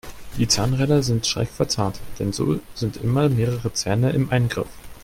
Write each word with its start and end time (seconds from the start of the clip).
Die 0.35 0.47
Zahnräder 0.47 1.03
sind 1.03 1.27
schräg 1.27 1.49
verzahnt, 1.49 1.99
denn 2.17 2.33
so 2.33 2.59
sind 2.73 2.97
immer 2.97 3.29
mehrere 3.29 3.71
Zähne 3.71 4.13
im 4.13 4.31
Eingriff. 4.31 4.65